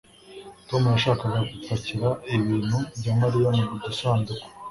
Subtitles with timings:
[0.67, 4.45] Tom yafashaga gupakira ibintu bya Mariya mu dusanduku